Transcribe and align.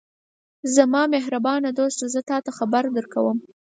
زما 0.75 1.01
مهربانه 1.15 1.69
دوسته! 1.79 2.05
زه 2.13 2.19
تاته 2.29 2.51
خبر 2.57 2.83
درکوم. 2.95 3.37